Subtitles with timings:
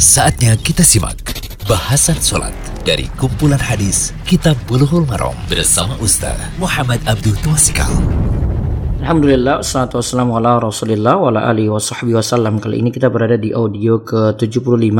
[0.00, 1.20] Saatnya kita simak
[1.68, 2.56] bahasan sholat
[2.88, 7.92] dari kumpulan hadis Kitab Bulughul Maram bersama Ustaz Muhammad Abdul Twasikal.
[9.04, 12.64] Alhamdulillah, salatu wassalamu ala rasulillah wa ala alihi wa sahbihi wasallam.
[12.64, 14.96] Kali ini kita berada di audio ke-75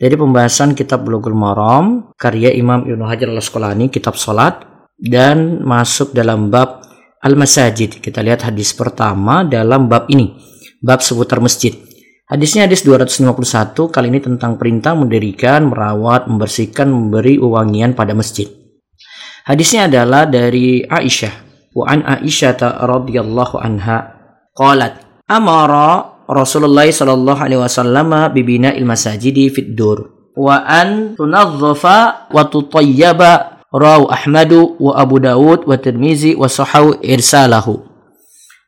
[0.00, 4.64] dari pembahasan kitab Bulughul Maram karya Imam Ibnu Hajar al-Asqalani kitab salat
[4.96, 6.80] dan masuk dalam bab
[7.20, 8.00] al-masajid.
[8.00, 10.32] Kita lihat hadis pertama dalam bab ini,
[10.80, 11.76] bab seputar masjid.
[12.24, 18.48] Hadisnya hadis 251 kali ini tentang perintah mendirikan, merawat, membersihkan, memberi uwangian pada masjid.
[19.44, 21.34] Hadisnya adalah dari Aisyah.
[21.76, 24.16] Wa an Aisyah radhiyallahu anha
[24.56, 32.42] qalat amara Rasulullah sallallahu alaihi wasallam bibina il masajidi fid dur wa an tunazzafa wa
[32.48, 37.93] tutayyaba rawu Ahmadu wa Abu Dawud wa Tirmizi wa sahaw irsalahu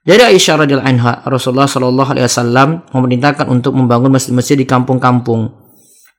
[0.06, 5.50] dari Aisyah radhiyallahu anha, Rasulullah shallallahu alaihi wasallam memerintahkan untuk membangun masjid-masjid di kampung-kampung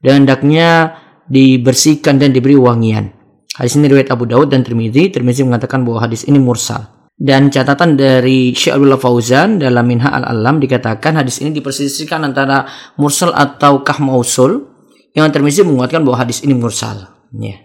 [0.03, 0.99] dan hendaknya
[1.31, 3.15] dibersihkan dan diberi wangian.
[3.55, 5.09] Hadis ini riwayat Abu Daud dan Tirmizi.
[5.09, 6.83] Tirmizi mengatakan bahwa hadis ini mursal.
[7.17, 12.69] Dan catatan dari Syekh Abdullah Fauzan dalam Minha al-Alam dikatakan hadis ini dipersisihkan antara
[13.01, 14.69] mursal atau kah mausul.
[15.17, 17.09] Yang Tirmizi menguatkan bahwa hadis ini mursal.
[17.33, 17.57] Ya.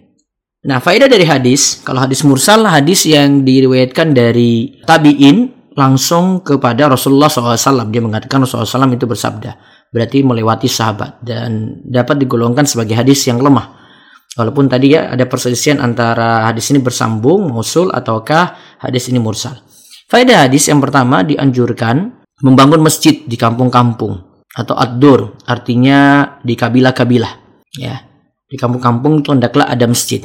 [0.64, 7.28] Nah, faedah dari hadis, kalau hadis mursal hadis yang diriwayatkan dari tabi'in langsung kepada Rasulullah
[7.28, 7.88] SAW.
[7.88, 9.50] Dia mengatakan Rasulullah SAW itu bersabda.
[9.92, 11.20] Berarti melewati sahabat.
[11.20, 13.82] Dan dapat digolongkan sebagai hadis yang lemah.
[14.32, 19.60] Walaupun tadi ya ada perselisihan antara hadis ini bersambung, mausul, ataukah hadis ini mursal.
[20.08, 24.44] Faedah hadis yang pertama dianjurkan membangun masjid di kampung-kampung.
[24.52, 27.32] Atau ad-dur, artinya di kabilah-kabilah.
[27.76, 28.04] Ya,
[28.48, 30.20] di kampung-kampung itu hendaklah ada masjid.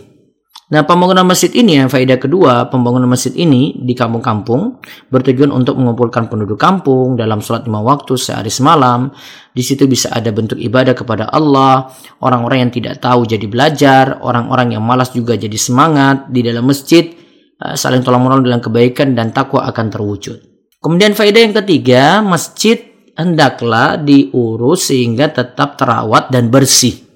[0.68, 6.28] Nah, pembangunan masjid ini yang faedah kedua, pembangunan masjid ini di kampung-kampung bertujuan untuk mengumpulkan
[6.28, 9.08] penduduk kampung dalam sholat lima waktu sehari semalam.
[9.56, 11.88] Di situ bisa ada bentuk ibadah kepada Allah,
[12.20, 17.16] orang-orang yang tidak tahu jadi belajar, orang-orang yang malas juga jadi semangat di dalam masjid,
[17.64, 20.38] eh, saling tolong menolong dalam kebaikan dan takwa akan terwujud.
[20.84, 22.76] Kemudian faedah yang ketiga, masjid
[23.16, 27.07] hendaklah diurus sehingga tetap terawat dan bersih.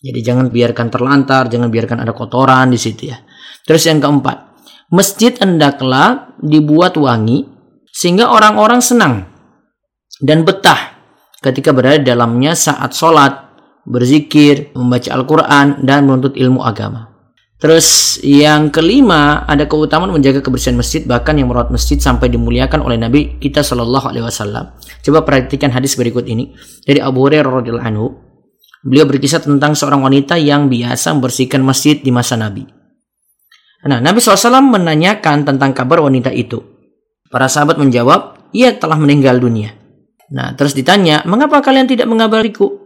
[0.00, 3.20] Jadi jangan biarkan terlantar, jangan biarkan ada kotoran di situ ya.
[3.68, 4.36] Terus yang keempat,
[4.88, 7.44] masjid hendaklah dibuat wangi
[7.92, 9.28] sehingga orang-orang senang
[10.24, 10.96] dan betah
[11.44, 13.32] ketika berada di dalamnya saat sholat,
[13.84, 17.10] berzikir, membaca Al-Quran, dan menuntut ilmu agama.
[17.60, 22.96] Terus yang kelima ada keutamaan menjaga kebersihan masjid bahkan yang merawat masjid sampai dimuliakan oleh
[22.96, 24.72] Nabi kita Shallallahu Alaihi Wasallam.
[25.04, 26.56] Coba perhatikan hadis berikut ini
[26.88, 28.06] dari Abu Hurairah radhiyallahu anhu.
[28.80, 32.64] Beliau berkisah tentang seorang wanita yang biasa membersihkan masjid di masa Nabi.
[33.84, 36.60] Nah, Nabi SAW menanyakan tentang kabar wanita itu.
[37.28, 39.76] Para sahabat menjawab, ia telah meninggal dunia.
[40.32, 42.76] Nah, terus ditanya, mengapa kalian tidak mengabariku?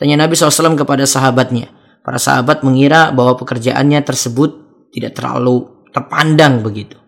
[0.00, 1.72] Tanya Nabi SAW kepada sahabatnya.
[2.04, 4.50] Para sahabat mengira bahwa pekerjaannya tersebut
[4.92, 7.00] tidak terlalu terpandang begitu.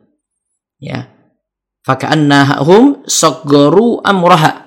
[0.80, 1.12] Ya.
[1.84, 4.65] Faka'annahum soggoru amraha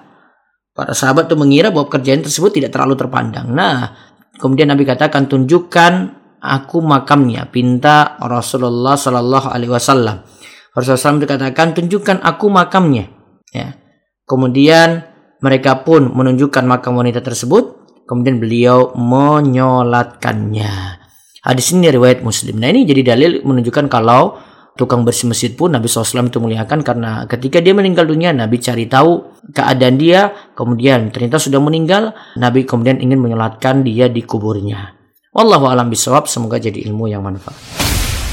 [0.80, 3.52] Para sahabat itu mengira bahwa pekerjaan tersebut tidak terlalu terpandang.
[3.52, 3.92] Nah,
[4.40, 5.92] kemudian Nabi katakan tunjukkan
[6.40, 7.52] aku makamnya.
[7.52, 10.24] Pinta Rasulullah Shallallahu Alaihi Wasallam.
[10.72, 13.12] Rasulullah SAW dikatakan tunjukkan aku makamnya.
[13.52, 13.76] Ya.
[14.24, 15.04] Kemudian
[15.44, 17.76] mereka pun menunjukkan makam wanita tersebut.
[18.08, 20.72] Kemudian beliau menyolatkannya.
[21.44, 22.56] Hadis ini riwayat Muslim.
[22.56, 24.40] Nah ini jadi dalil menunjukkan kalau
[24.80, 28.88] tukang bersih masjid pun Nabi SAW itu muliakan karena ketika dia meninggal dunia Nabi cari
[28.88, 34.96] tahu keadaan dia kemudian ternyata sudah meninggal Nabi kemudian ingin menyolatkan dia di kuburnya.
[35.30, 37.58] Wallahu alam bisawab semoga jadi ilmu yang manfaat.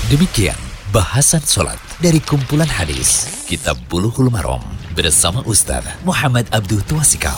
[0.09, 0.57] Demikian
[0.95, 4.63] bahasan sholat dari kumpulan hadis Kitab Buluhul Marom
[4.95, 7.37] bersama Ustaz Muhammad Abdul Tuasikal